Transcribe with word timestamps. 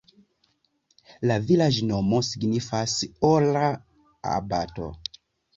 La 1.31 1.35
vilaĝnomo 1.49 2.21
signifas: 2.29 2.97
ora-abato. 3.33 4.91